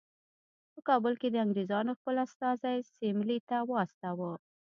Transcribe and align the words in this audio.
په 0.73 0.79
کابل 0.89 1.13
کې 1.21 1.27
د 1.31 1.35
انګریزانو 1.45 1.97
خپل 1.99 2.15
استازی 2.25 2.77
سیملې 2.97 3.37
ته 3.49 3.57
واستاوه. 3.71 4.31